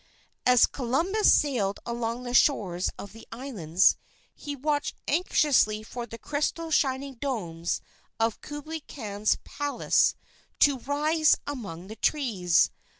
[0.47, 3.97] As Columbus sailed along the shores of the islands,
[4.33, 7.81] he watched anxiously for the crystal shining domes
[8.19, 10.15] of Kublai Khan's Palace
[10.61, 12.71] to rise among the trees.